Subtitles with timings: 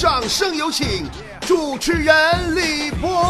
[0.00, 1.06] 掌声有请
[1.42, 3.22] 主持人李波。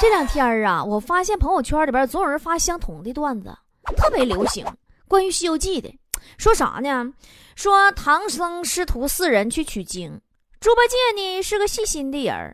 [0.00, 3.56] 这两天啊，我发现朋友圈里边总有人发相同的段子，
[3.96, 4.66] 特别流行，
[5.06, 5.96] 关于《西游记》的，
[6.36, 7.12] 说啥呢？
[7.54, 10.20] 说唐僧师徒四人去取经，
[10.58, 12.52] 猪八戒呢是个细心的人，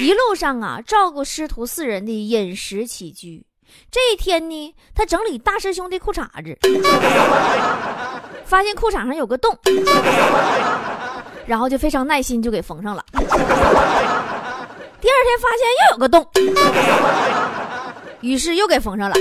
[0.00, 3.44] 一路上啊照顾师徒四人的饮食起居。
[3.90, 6.56] 这一天呢，他整理大师兄的裤衩子，
[8.44, 9.56] 发现裤衩上有个洞，
[11.46, 13.04] 然后就非常耐心就给缝上了。
[13.12, 16.26] 第二天发现又有个洞，
[18.20, 19.14] 于是又给缝上了。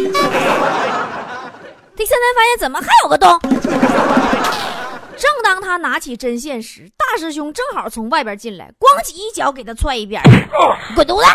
[1.95, 3.39] 第三天发现怎么还有个洞？
[5.15, 10.21] 正当他拿起针线时，大师兄正好从外边进来，咣叽一脚给他踹一边，
[10.95, 11.25] 滚犊子！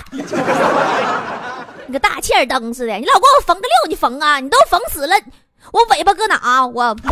[1.87, 4.41] 你个大气儿灯似的，你老给我缝个六，你缝啊？
[4.41, 5.16] 你都缝死了，
[5.72, 6.66] 我尾巴搁哪？
[6.66, 6.94] 我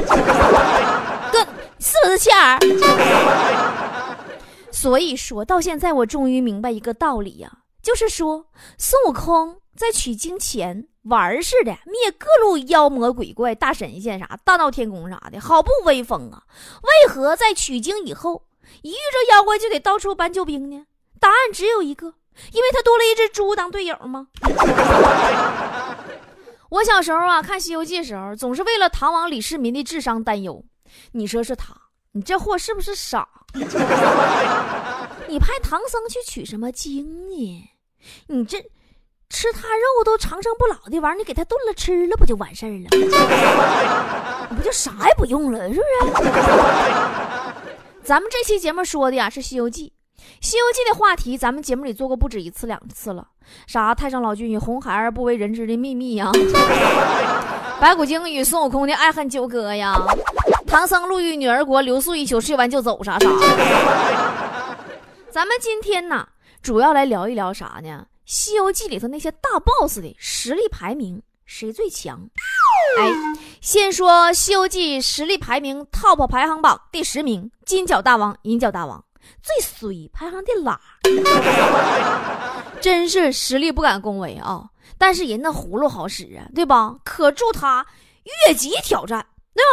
[1.33, 1.39] 搁
[1.79, 2.59] 是不是欠儿？
[4.71, 7.51] 所以说到现在，我终于明白一个道理呀，
[7.83, 8.47] 就是说
[8.79, 16.43] 孙悟空在取经前玩似的灭各路妖魔鬼怪、大神仙啥、大闹天宫啥的，好不威风啊！
[16.83, 18.43] 为何在取经以后，
[18.83, 20.87] 一遇着妖怪就得到处搬救兵呢？
[21.21, 22.15] 答案只有一个，
[22.53, 24.29] 因为他多了一只猪当队友吗？
[26.71, 30.65] 我小时候啊，看《西游记》时候，总是为了唐王李世民的智商担忧。
[31.13, 31.75] 你说是他？
[32.13, 33.29] 你这货是不是傻？
[35.29, 37.71] 你派唐僧去取什么经呢？
[38.29, 38.61] 你这
[39.29, 42.89] 吃他肉都长生不老的玩意儿，你给他炖了吃了不就完事儿了？
[44.51, 46.23] 你不就啥也不用了，是不是？
[48.03, 49.89] 咱们这期节目说的呀是《西游记》，
[50.41, 53.27] 《西游记》的话题咱们节目里做过不止一次两次了，
[53.67, 56.31] 啥太上老君与红孩儿不为人知的秘密呀，
[57.81, 59.97] 白骨精与孙悟空的爱恨纠葛呀。
[60.67, 63.29] 唐僧入狱女儿国，留宿一宿，睡完就走，啥啥。
[65.31, 66.27] 咱们今天呢，
[66.61, 68.07] 主要来聊一聊啥呢？
[68.25, 72.29] 《西游记》里头那些大 boss 的实力排名，谁最强？
[72.99, 73.13] 哎，
[73.61, 79.05] 先说《西游记》实力排名 top 排行榜第十名，金角大王、银角大王
[79.43, 80.81] 最衰，排行第拉，
[82.81, 84.65] 真是实力不敢恭维啊！
[84.99, 86.97] 但是人那葫芦好使啊，对吧？
[87.05, 87.85] 可助他
[88.47, 89.69] 越级挑战，对吧？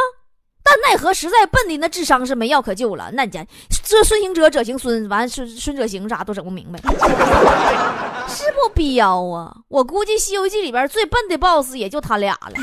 [0.65, 3.11] 但奈何实在笨的那智商是没药可救了。
[3.11, 3.45] 那家
[3.83, 6.79] 这孙行者者行孙，完孙孙者行啥都整不明白，
[8.29, 9.53] 是不彪啊？
[9.67, 12.53] 我估计《西游记》里边最笨的 boss 也就他俩了。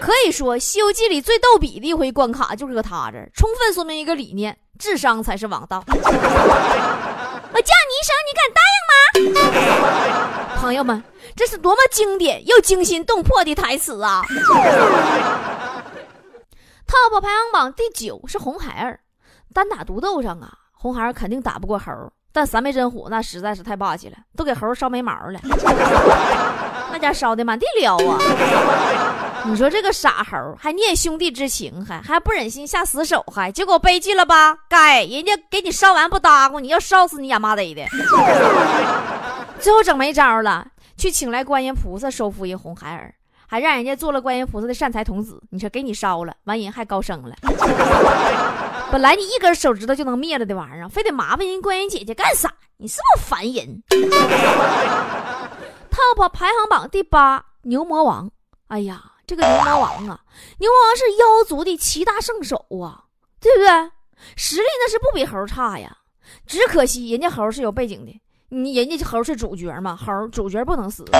[0.00, 5.82] 可以说，《西游记》里最逗比的一回关卡就是个他这儿，充分说明一个理念：智商才是王道。
[5.88, 6.04] 我叫
[7.52, 10.56] 你一声，你敢答应吗？
[10.56, 11.02] 朋友们，
[11.34, 14.22] 这是多么经典又惊心动魄的台词啊
[16.86, 19.00] ！Top 排行榜第九是红孩儿，
[19.52, 21.92] 单打独斗上啊，红孩儿肯定打不过猴
[22.32, 25.40] 但三昧真火那实在是太霸气了，都给猴烧没毛了，
[26.92, 28.18] 那家烧的满地撩啊！
[29.48, 34.56] 你说这个傻猴还念兄弟之情，还还不忍心下死手，还结果悲剧了吧？
[34.68, 37.84] 该人家给你烧完不搭咕，你要烧死你亚麻得的。
[39.60, 43.14] 最后整没招了，去请来观音菩萨收服一红孩儿。
[43.48, 47.36] 还让人家做了观音菩萨的善财童子，你说给你烧了，完人还高升了。
[48.90, 52.52] 本来你一根手指头就能灭了的玩意儿，非得麻烦人观音姐姐干啥？
[52.78, 53.82] 你是不是烦人？
[55.88, 58.28] Top 排行榜第八，牛魔王。
[58.66, 60.20] 哎呀，这个牛魔王啊，
[60.58, 63.04] 牛魔王是妖族的七大圣手啊，
[63.40, 63.68] 对不对？
[64.36, 65.96] 实力那是不比猴差呀。
[66.46, 71.04] 只可惜人家猴是有背景的，你人家猴是主角嘛，猴主角不能死。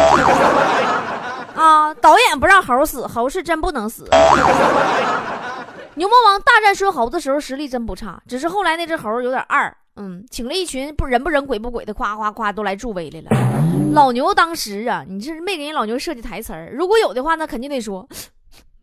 [1.56, 1.92] 啊！
[1.94, 4.04] 导演不让猴死，猴是真不能死。
[5.94, 13.30] 牛魔王大战孙猴的时候实力真不差，只是后来那只猴有点二，嗯，请了一群不人不人鬼不鬼的，夸夸夸都来助威来了。
[13.92, 18.06] 老牛当时啊，你这是没给人老牛设计台词儿，如果有的话，那肯定得说：“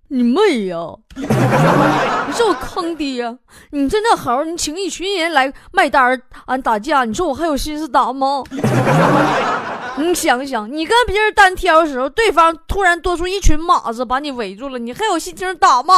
[0.10, 0.78] 你妹呀！
[1.16, 3.38] 你说我坑爹！
[3.72, 8.44] 你这那猴，你请一群人来卖单儿俺打架，你说我还有心思打吗？”
[9.98, 15.94] 你想想，你跟别人单挑的时候，对方突然多出一群马子把你围住了，你还有心情打吗？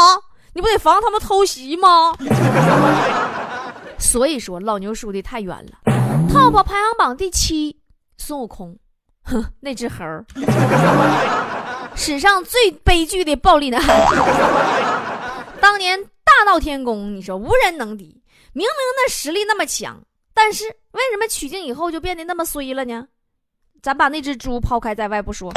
[0.54, 2.14] 你不得防他们偷袭吗？
[4.06, 5.80] 所以说，老牛输的太冤了。
[6.30, 7.76] Top 排行榜第七，
[8.18, 8.78] 孙悟空，
[9.24, 10.06] 哼， 那只猴，
[11.98, 13.82] 史上最悲剧的暴力男。
[15.60, 18.22] 当年大闹天宫，你说无人能敌，
[18.54, 20.00] 明明那实力那么强，
[20.36, 23.08] 但是为什么取经以后就变得那么衰了呢？
[23.82, 25.52] 咱把那只猪抛开在外不说，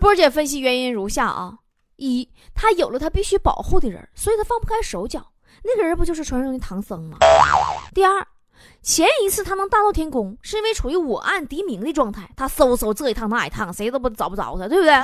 [0.00, 1.54] 波姐分析原因如下啊：
[1.96, 5.24] 一，他有了他必须保护的人，所以他放不开手脚。
[5.64, 7.18] 那个人不就是传说中的唐僧吗？
[7.94, 8.26] 第二，
[8.82, 14.94] 前一次他能大闹天宫，是因为处于我暗敌明的状态，他嗖嗖这一趟那一趟，谁都不找不着他，对不对？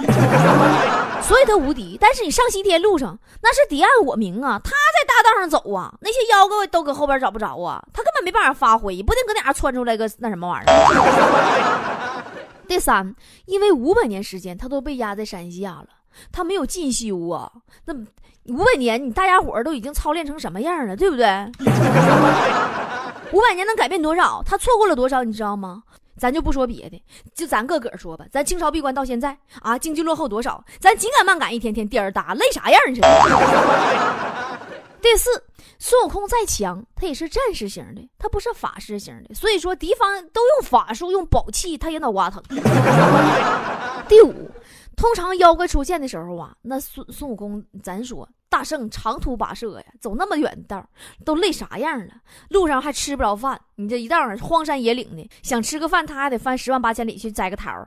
[1.23, 1.99] 所以他无敌。
[2.01, 12.23] 但是你上西天路上，那是敌暗我明啊，他在大道上走啊，那些妖怪都搁后边找不着啊，他根本没办法发挥，不定搁哪窜出来个那什么玩意儿。
[12.69, 13.15] 第三，
[13.47, 15.87] 因为五百年时间他都被压在山下了，
[16.33, 17.51] 他没有进修啊，
[17.85, 17.95] 那。
[18.49, 21.27] 五百年，你大家伙都已经操练成什么样了，对不对？
[23.33, 24.41] 五百年能改变多少？
[24.47, 25.25] 他错过了多少？
[25.25, 25.83] 你知道吗？
[26.17, 27.03] 咱就不说别的，
[27.35, 28.25] 就咱个个说吧。
[28.31, 30.65] 咱清朝闭关到现在啊，经济落后多少？
[30.79, 33.09] 咱紧赶慢赶，一天天颠儿大，累啥样似的。
[35.03, 35.43] 第四，
[35.81, 39.35] 孙悟空再强，他也是战士型的，他不是法师型的。
[39.35, 42.41] 所以说，敌方都用法术、用宝器，他也脑瓜疼。
[44.07, 44.49] 第五。
[44.97, 50.89] 通常妖怪出现的时候啊，那孙孙悟空，咱说大圣长途跋涉呀，走那么远的道，
[51.25, 52.15] 都累啥样了？
[52.49, 57.85] 路上还吃不着饭，你这一道荒山野岭的，想吃个饭，他还得翻十万八千里去摘个桃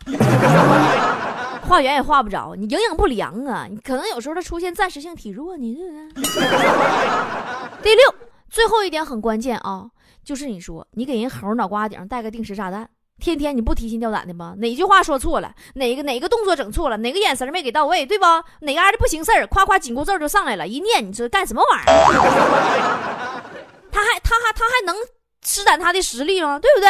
[1.64, 3.66] 化缘 也化不着，你营养不良啊！
[3.68, 5.76] 你可能有时候他出现暂时性体弱呢，
[6.14, 7.82] 对不对？
[7.82, 8.16] 第六，
[8.50, 9.90] 最后一点很关键啊，
[10.24, 12.88] 就是你说你给人猴脑瓜顶上带个定时炸弹。
[13.20, 14.56] 天天你不提心吊胆的吗？
[14.58, 15.54] 哪句话说错了？
[15.76, 16.98] 哪个哪个动作整错了？
[16.98, 18.06] 哪个眼神没给到位？
[18.06, 18.26] 对不？
[18.62, 19.46] 哪嘎的不行事儿？
[19.48, 23.44] 夸夸紧箍咒就上来了，一念你说干什么玩意儿？
[23.92, 24.96] 他还他还他还能
[25.44, 26.58] 施展他的实力吗？
[26.60, 26.88] 对不对？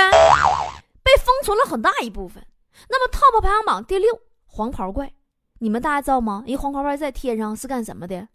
[1.02, 2.46] 被封存了很大一部分。
[2.88, 5.12] 那么 TOP 排行榜第六黄袍怪，
[5.60, 6.44] 你们大家知道吗？
[6.46, 8.28] 一黄袍怪在天上是干什么的？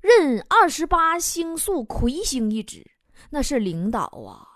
[0.00, 2.84] 任二十八星宿魁星一职，
[3.30, 4.46] 那是领导啊。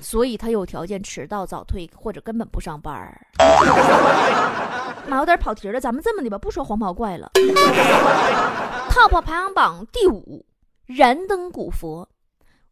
[0.00, 3.26] 所以他有条件迟到、早退或者根本不上班儿。
[5.06, 7.30] 妈，有点跑题了，咱们这么的吧，不说黄袍怪了。
[8.90, 10.44] Top 排行榜第五，
[10.86, 12.08] 燃灯古佛，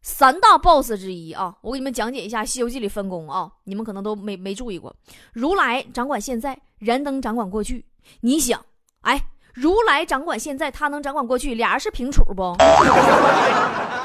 [0.03, 1.55] 三大 boss 之一啊。
[1.63, 4.95] 我给你们讲解一下《西游记》里分工啊，你们可能都没没注意过。
[5.33, 7.85] 如来掌管现在，燃灯掌管过去。
[8.21, 8.65] 你想，
[9.03, 9.21] 哎。
[9.55, 12.57] 如来掌管现在，他能掌管过去，俩人是平处不？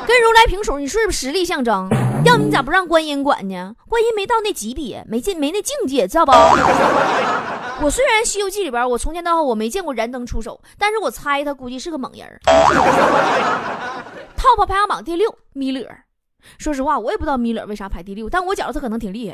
[0.07, 1.89] 跟如来平手，你是不是实力象征？
[2.23, 3.75] 要不你咋不让观音管呢？
[3.89, 6.31] 观音没到那级别，没进没那境界，知道不？
[7.83, 12.39] 我虽然《西游记》里边，我从前到后我没见过燃灯出手，但是我猜他估计是个猛人。
[14.37, 15.85] Top 排行榜第六，弥勒。
[16.57, 19.33] 说实话，我也不知道弥勒为啥排第六，但我觉得他可能挺厉害。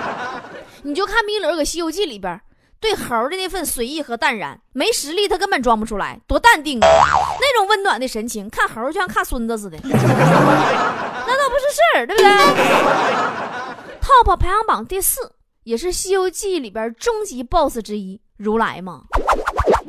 [0.82, 2.40] 你就看弥勒搁《西游记》里边。
[2.82, 6.86] 对猴的那份随意和淡然，没实力他根本装不出来，多淡定啊！
[7.40, 12.28] 那种温暖的神情，看猴就像看孙子似的， 那倒不是事儿，对不对
[14.02, 15.32] ？Top 排行榜第四，
[15.62, 19.02] 也是《西游记》里边终极 BOSS 之一，如来嘛，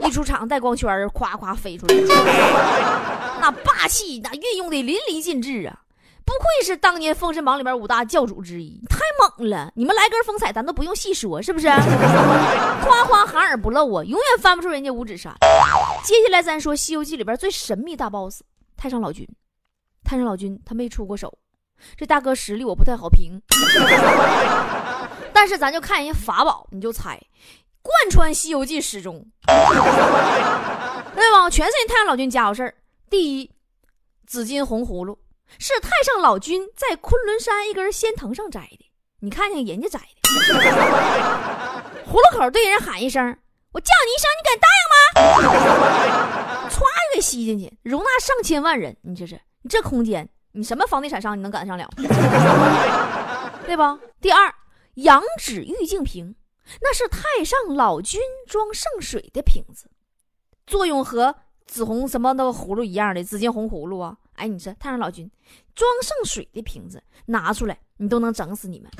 [0.06, 1.96] 一出场带光圈，夸夸飞出来，
[3.42, 5.80] 那霸气那运用的淋漓尽致啊！
[6.26, 9.72] 不愧是当年《封神榜》里边五大教主之一，太猛了！
[9.76, 11.68] 你们来根风采，咱都不用细说，是不是？
[12.84, 15.36] 夸夸含而不露啊，永远翻不出人家五指山。
[16.04, 18.42] 接下来咱说《西游记》里边最神秘大 boss
[18.78, 19.28] 太上老君。
[20.04, 21.34] 太上老君他没出过手，
[21.96, 23.42] 这大哥实力我不太好评。
[25.34, 27.20] 但是咱就看人家法宝，你就猜，
[27.82, 31.50] 贯穿《西游记》始终， 对吧？
[31.50, 32.74] 全是人太上老君家伙事儿。
[33.10, 33.52] 第一，
[34.26, 35.18] 紫金红葫芦。
[35.60, 40.30] 是太上老君在昆仑山一根仙藤上摘的，你看看人家摘的，
[42.06, 43.24] 葫芦口对人喊一声
[43.72, 46.84] ：“我叫你一声，你敢答应吗？”歘就
[47.16, 48.96] 给吸进去，容纳上千万人。
[49.02, 51.90] 你这是你这空间，你什么房地产商你能赶得上了？
[53.66, 53.98] 对吧？
[54.20, 54.54] 第二，
[54.96, 56.36] 羊脂玉净瓶，
[56.82, 59.90] 那是太上老君装圣水的瓶子，
[60.68, 64.18] 作用和紫红什么那个葫芦一样的紫金红葫芦啊。
[64.36, 65.30] 哎，你说太上老君
[65.76, 68.92] 装圣水的瓶子拿出来，你都能整死你们。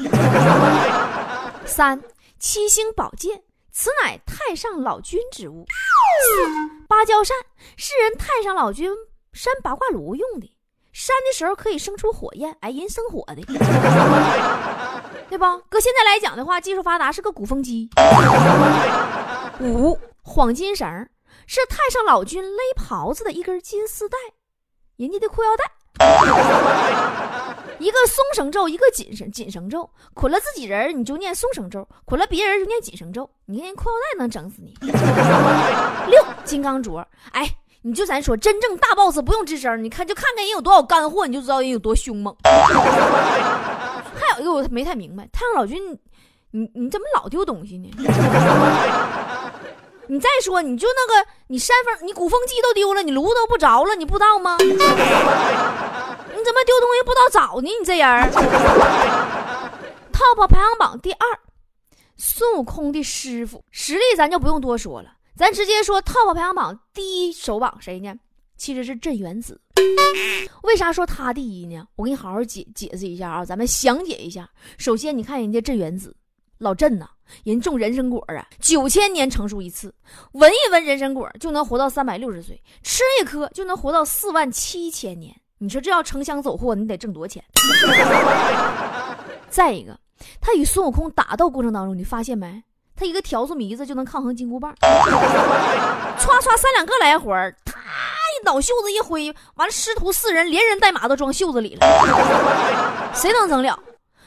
[1.66, 2.02] 三
[2.40, 5.66] 七星宝剑，此乃太上老君之物。
[5.66, 7.36] 四芭蕉扇
[7.78, 8.92] 是人太上老君
[9.32, 10.56] 扇八卦炉用的，
[10.92, 13.42] 扇的时候可以生出火焰，哎，人生火的，
[15.30, 15.58] 对吧？
[15.70, 17.90] 搁现在来讲的话，技术发达，是个鼓风机。
[19.60, 21.10] 五黄金绳
[21.48, 24.18] 是太上老君勒袍子的一根金丝带。
[25.04, 25.70] 人家的裤腰带，
[27.78, 33.30] 一个松绳咒，一个紧绳紧绳咒，捆了自己人你就念松绳咒，捆了别人就念紧绳咒。
[33.46, 34.74] 你看人裤腰带能整死你。
[36.10, 37.46] 六金刚镯，哎，
[37.82, 42.34] 你就咱说真正大 boss 不用吱声，你看就看看人有多少干货，你就知道人有多凶猛。
[42.44, 46.00] 还有一个我没太明白，太上老君，
[46.52, 47.92] 你你怎么老丢东西呢？
[50.08, 54.58] 你再说，你就那个，你扇风，你鼓风机都丢了，你炉都不着了，你不知道吗？
[54.62, 57.70] 你怎么丢东西不知道找呢？
[57.70, 58.32] 你这人。
[60.12, 61.40] Top 排行榜第二，
[62.18, 68.14] 孙悟空的师傅，实力咱就不用多说了，咱直接说 Top 排行榜第一首榜谁呢？
[68.58, 69.60] 其实是镇元子。
[70.62, 71.86] 为啥说他第一呢？
[71.96, 74.50] 我给你好好解解释一下啊，咱们详解一下。
[74.78, 76.16] 首先，你看人家镇元子，
[76.60, 77.10] 老镇呐。
[77.44, 79.94] 人种人参果啊，九千年成熟一次，
[80.34, 85.36] 闻一闻人参果就能活到三百六十岁，吃一颗就能活到四万七千年。
[85.58, 87.44] 你说这要城乡走货，你得挣多少钱？
[89.50, 89.98] 再一个，
[90.42, 92.64] 他与孙悟空打斗过程当中，你发现没？
[92.96, 97.32] 他一个笤帚迷子就能抗衡金箍棒， 歘歘三两个来回
[97.66, 101.88] 他一脑袖子一挥，完了师徒四人连人带马都装袖子里了，
[103.16, 103.80] 谁能整了？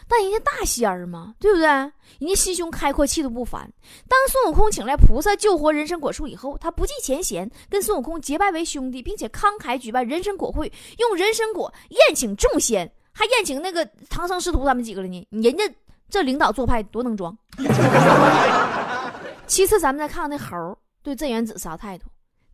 [0.08, 1.66] 但人家大仙儿嘛，对不对？
[1.66, 3.68] 人家心胸开阔，气度不凡。
[4.08, 15.26] 当孙悟空请来菩萨救活人参果树以后，他不计前嫌，跟孙悟空结拜为兄弟，并且慷慨举办人参果会，用人参果宴请众仙，还宴请那个唐僧师徒他们几个了呢。
[15.30, 15.64] 人家
[16.08, 17.36] 这领导做派多能装。
[19.48, 22.06] 其次，咱们再看看那猴对镇元子啥态度，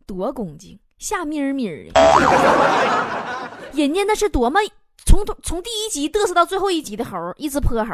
[0.07, 2.01] 多恭敬，笑眯眯的。
[3.73, 4.59] 人家那是多么。
[5.05, 7.93] 从从第一集嘚瑟到最后一集的猴，一只泼猴。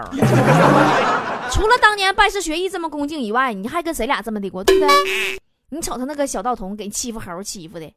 [1.52, 5.40] 除了当年拜师学艺这么恭敬以外，你还跟谁俩这么的过，对不对？
[5.72, 7.92] 你瞅他那个小道童给欺负猴欺负的，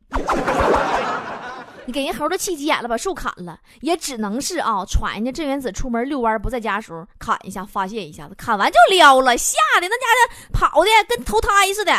[1.86, 11.92] 你给人猴都气急眼了，把树砍了，也只能是啊，喘人家镇元子出门遛弯不在家时候砍一下发泄一下子，砍完就撩了，吓得那家伙跑的跟投胎似的。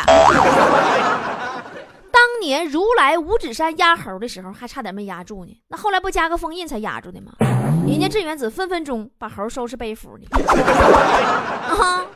[2.14, 5.60] 当年如来五指山压猴的时候，还差点没压住呢。
[5.66, 7.32] 那后来不加个封印才压住的吗？
[7.88, 10.26] 人家镇元子分分钟把猴收拾背负呢。
[10.38, 12.06] 啊，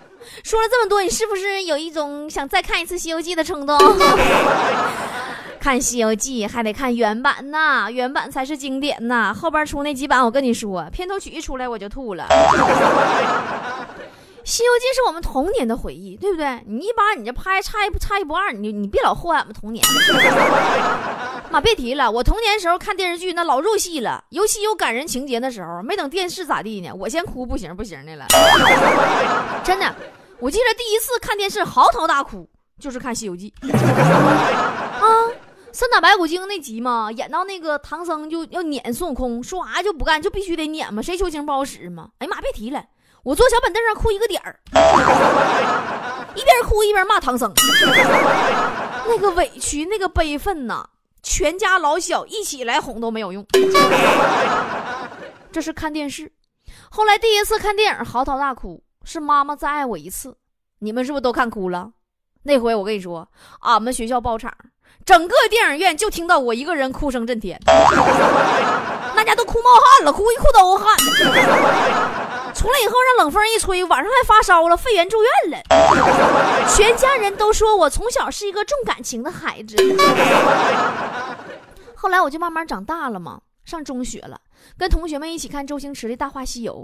[0.45, 3.77] 说了这么多，你是不是有一种想再看一次《西游记》的冲动？
[5.61, 9.35] 看《西游记》还得看原版呐，原版才是经典呐。
[9.35, 12.29] 后边出那几版，我跟你说，片头曲一出来我就吐了。
[14.49, 16.65] 《西游记》是我们童年的回忆，对不对？
[16.67, 19.85] 你一把你这拍差一差一不二，你你别老祸害我们童年。
[21.53, 28.25] 妈，别提了，我童年时候看电视剧那老入戏了，尤其有感人情节的时候，没等电视咋地呢，我先哭不行不行的了。
[29.63, 29.95] 真的，
[30.39, 32.49] 我记得第一次看电视嚎啕大哭
[32.81, 35.29] 就是看《西游记》 啊，
[35.73, 42.09] 三打白骨精那集嘛，演到那个唐僧就要撵孙悟空，说啥就不干，就必须得撵嘛，谁求情不好使嘛。
[42.21, 42.83] 哎呀妈，别提了。
[43.25, 44.59] 我坐小板凳上哭一个点儿，
[46.35, 47.53] 一边哭一边骂唐僧，
[49.07, 50.87] 那个委屈，那个悲愤呐，
[51.23, 53.45] 全家老小一起来哄都没有用。
[55.51, 56.33] 这是看电视，
[56.91, 60.37] 后来第一次看电影嚎啕大哭，是妈妈再爱我一次。
[60.79, 61.91] 你们是不是都看哭了？
[62.45, 63.29] 那回我跟你说，
[63.61, 64.55] 俺们学校包场，
[65.05, 70.87] 整个电影院就听到我一个人哭声震天， 大家都哭冒汗了，哭一裤兜汗。
[72.59, 75.63] 出来以后让冷风一吹，晚上还发烧了，肺炎住院了。
[76.75, 79.77] 全家人都说我从小是一个重感情的孩子。
[81.95, 84.41] 后来我就慢慢长大了嘛，上中学了，
[84.77, 86.75] 跟同学们一起看周星驰的《大话西游》，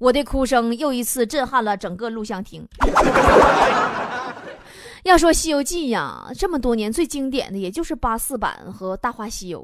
[0.00, 2.66] 我的哭声又一次震撼了整个录像厅。
[5.04, 9.60] 要说《西游记》呀，这么多年最经典的也就是八四版和《大话西游》，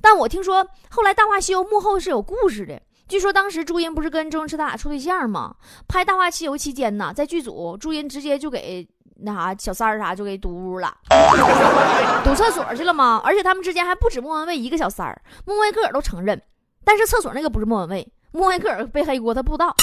[0.00, 2.80] 但我听说后来《大话西游》幕后是有故事的。
[3.08, 5.54] 据说当时朱茵不是跟周星驰他俩处对象吗？
[5.86, 8.88] 拍《大话西游》期间呢，在剧组，朱茵直接就给
[9.24, 10.92] 那啥小三儿啥就给堵屋了，
[12.24, 13.20] 堵厕所去了吗？
[13.24, 16.40] 而且他们之间还不止莫文蔚一个小三儿，莫文蔚个儿都承认，
[16.84, 19.74] 但是厕所那个不是莫文蔚，莫文蔚个儿背黑锅，他不知道。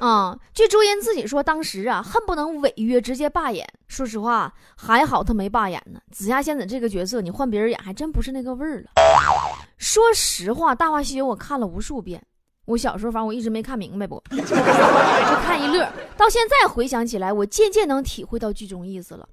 [0.00, 3.66] 啊， 据朱茵自己说，当时啊，恨不能违约直接罢演。
[3.86, 6.00] 说实话，还好他没罢演呢。
[6.10, 8.90] 紫霞仙子这个角色，你换别人演，还真不是那个味儿了。
[9.78, 12.22] 说实话，《大话西游》我看了无数遍。
[12.66, 15.90] 我小时候，反正我一直没看明白不， 就看一乐。
[16.18, 19.26] 到现在回想起来，我渐渐能体会到剧中意思了。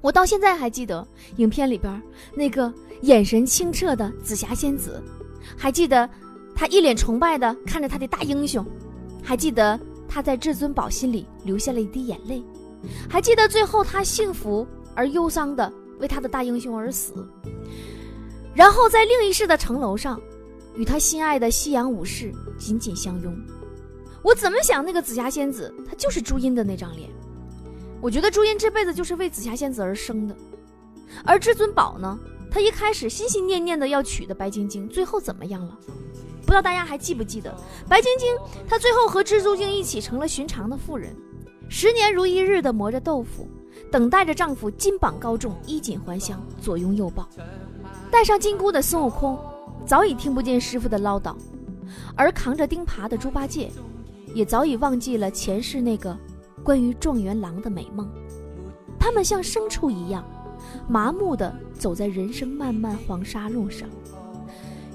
[0.00, 2.02] 我到现在还记得影片里边
[2.34, 5.00] 那个眼神清澈的紫霞仙子，
[5.56, 6.08] 还记得
[6.56, 8.66] 她一脸崇拜的看着他的大英雄。
[9.22, 12.42] 还记得他在至尊宝心里流下了一滴眼泪，
[13.08, 17.12] 还记得最后他幸福而忧伤的为他的大英雄而死，
[18.54, 20.20] 然后在另一世的城楼上，
[20.74, 23.36] 与他心爱的西洋武士紧紧相拥。
[24.22, 27.08] 我怎么想，那个紫霞仙子她就是朱茵的那张脸。
[28.00, 30.36] 我觉得朱茵这辈子就是为紫霞仙子而生的，
[31.24, 32.18] 而至尊宝呢，
[32.50, 35.78] 他一开始心心念念的要娶的白晶晶，最后怎么样了？
[36.42, 37.54] 不知道大家还记不记得，
[37.88, 38.34] 白晶晶
[38.68, 41.14] 她最后和蜘蛛精一起成了寻常的妇人，
[41.68, 43.48] 十年如一日的磨着豆腐，
[43.90, 47.28] 等待着丈夫金榜高中、衣锦还乡、左拥右抱。
[48.10, 49.38] 戴上金箍的孙悟空，
[49.86, 51.34] 早已听不见师傅的唠叨，
[52.16, 53.70] 而扛着钉耙的猪八戒，
[54.34, 56.16] 也早已忘记了前世那个
[56.64, 58.10] 关于状元郎的美梦。
[58.98, 60.24] 他们像牲畜一样，
[60.88, 63.88] 麻木地走在人生漫漫黄沙路上，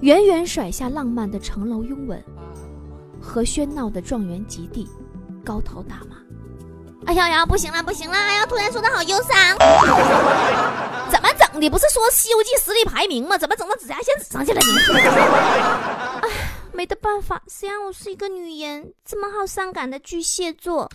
[0.01, 2.21] 远远甩下浪漫的城楼拥吻
[3.21, 4.87] 和喧闹的状元及第，
[5.43, 6.17] 高头大马。
[7.07, 8.15] 哎呀呀，不行了，不行了！
[8.15, 9.57] 哎呀，突然说的好忧伤。
[11.09, 11.69] 怎么整的？
[11.69, 13.37] 不是说《西游记》实力排名吗？
[13.37, 14.67] 怎么整到紫霞仙子上去了呢？
[16.21, 16.29] 哎，
[16.73, 20.89] 没得办法，虽然我是一个女人，这么好伤感的巨蟹座。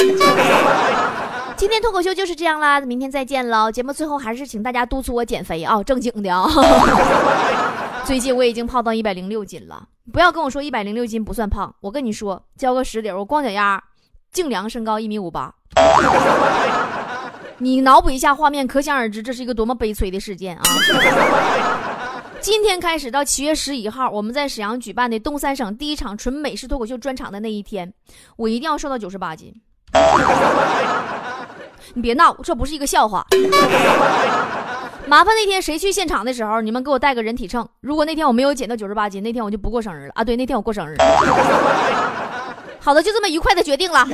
[1.56, 3.70] 今天脱口秀就是这样啦，明天再见喽。
[3.70, 6.46] 节目最后还是请大家督促我减肥啊，正经的啊。
[8.04, 13.82] 最近我已经胖到一百零六斤了，不要跟我说一百零六斤不算胖，我跟你说，交个实底，我光脚丫，
[14.32, 15.54] 净量身高一米五八。
[17.62, 20.62] 你脑补一下画面，可想而知这是一个多么悲催的事件啊！
[22.40, 27.92] 今天开始到七月十一号，我们在沈阳举办的东三省第一场纯美式脱口秀专场的那一天，
[28.36, 29.52] 我一定要瘦到九十八斤。
[31.92, 33.26] 你别闹，这不是一个笑话。
[35.06, 37.68] 麻烦那天谁去现场的时候，你们给我带个人体秤。
[37.82, 40.24] 如果那天我没有减到九十八斤，那天我就不过生日了啊！
[40.24, 40.96] 对，那天我过生日。
[42.80, 44.08] 好的，就这么愉快的决定了。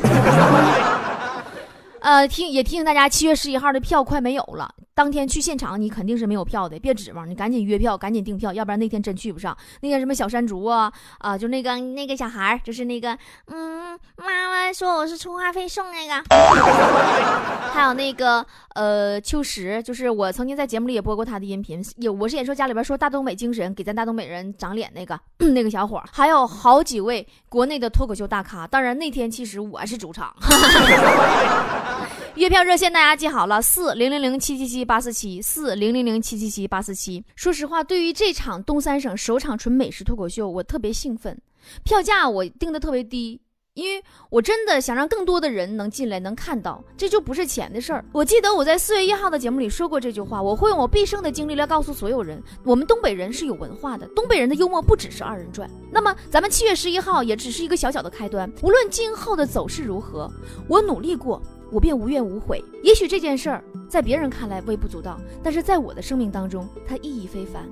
[2.07, 4.73] 呃，提也提醒大家，七月十一号的票快没有了。
[4.97, 9.55] 当天去现场，你肯定是没有票的，别指望，你赶紧约票，赶紧订票，要不然那天真去不上。
[9.83, 13.11] 那个什么小山竹啊，啊，就那个那个小孩就是那个，
[13.49, 16.15] 嗯，妈妈说我是充话费送那个。
[17.75, 25.21] 还有那个呃，秋实，就是我曾经在节目里也播过他的音频，有我是演说家里边说大东北精神，给咱大东北人长脸那个
[25.53, 28.67] 那个小伙，还有好几位国内的脱口秀大咖。
[28.67, 30.35] 当然那天其实我是主场。
[32.37, 37.25] 月票热线大家记好了，四零零零七七七八四七，四零零零七七七八四七。
[37.35, 41.41] 说实话，对于这场东三省首场纯美食脱口秀，我特别兴奋。
[41.83, 43.41] 票价我定的特别低，
[43.73, 48.05] 因为我真的想让更多的人能进来能看到，这就不是钱的事儿。
[48.13, 55.71] 我记得我在四月一号的节目里说过这句话，我会用我毕生的经历来告诉所有人，我们东北人是有文化的，东北人的幽默不只是二人转。
[55.91, 60.31] 那么咱们七月十一号也只是一个小小的开端，无论今后的走势如何，
[60.69, 61.41] 我努力过。
[61.71, 62.65] 我便无怨无悔。
[62.83, 67.63] 也许这件事儿在别人看来微不足道，但是在我的生命当中，它意义非凡。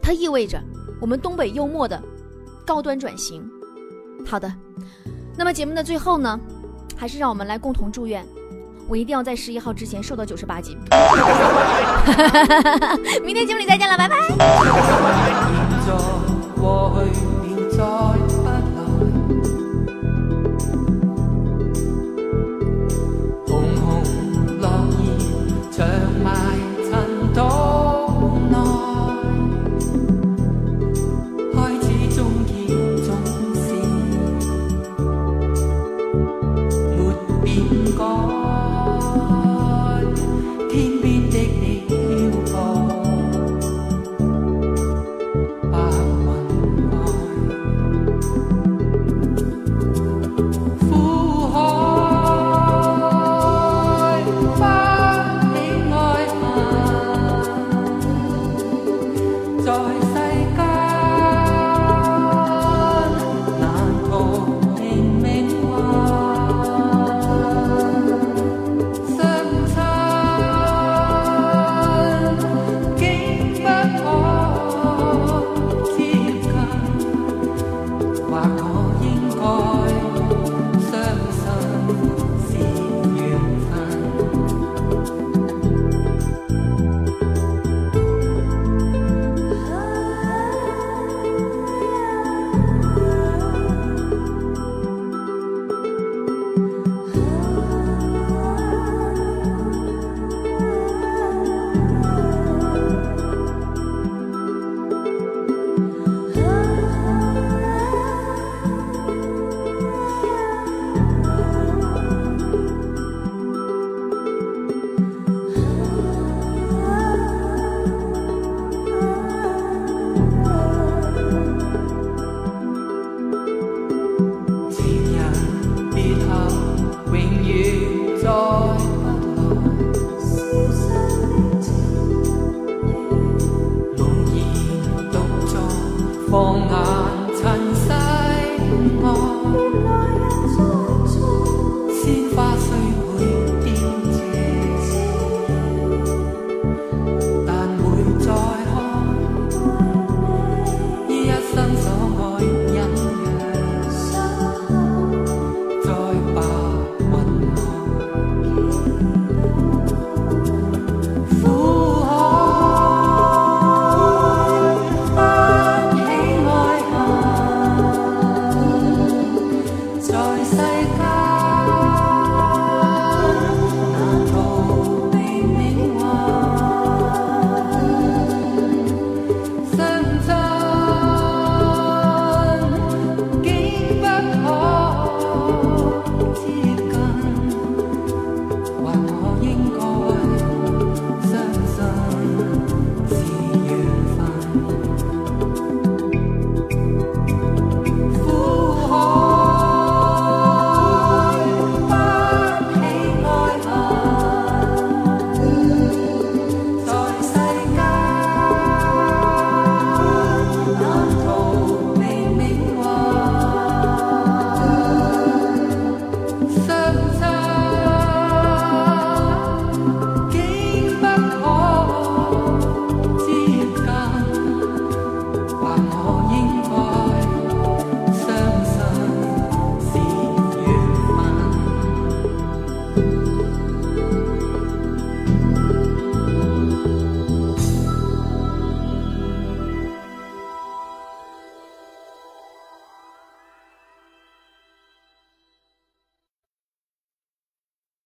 [0.00, 0.62] 它意味着
[1.00, 2.02] 我们东北幽默的
[2.64, 3.46] 高端转型。
[4.26, 4.50] 好的，
[5.36, 6.40] 那么节目的最后呢，
[6.96, 8.24] 还是让我们来共同祝愿，
[8.88, 10.78] 我一定要在十一号之前瘦到九十八斤。
[13.22, 14.16] 明天节目里再见了，拜拜。